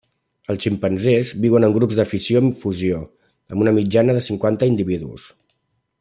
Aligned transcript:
Els 0.51 0.63
ximpanzés 0.67 1.33
viuen 1.43 1.67
en 1.67 1.75
grups 1.75 1.99
de 1.99 2.05
fissió-fusió 2.13 3.01
amb 3.55 3.65
una 3.67 3.75
mitjana 3.79 4.19
de 4.19 4.23
cinquanta 4.29 4.71
individus. 4.75 5.29